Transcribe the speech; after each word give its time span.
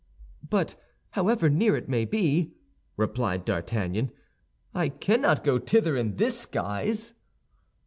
"But 0.41 0.73
however 1.11 1.47
near 1.47 1.75
it 1.77 1.87
may 1.87 2.05
be," 2.05 2.55
replied 2.97 3.45
D'Artagnan, 3.45 4.09
"I 4.73 4.89
cannot 4.89 5.43
go 5.43 5.59
thither 5.59 5.95
in 5.95 6.15
this 6.15 6.47
guise." 6.47 7.13